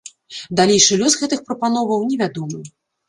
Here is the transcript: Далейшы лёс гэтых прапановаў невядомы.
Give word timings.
Далейшы 0.59 0.97
лёс 1.01 1.17
гэтых 1.23 1.39
прапановаў 1.49 2.05
невядомы. 2.15 2.59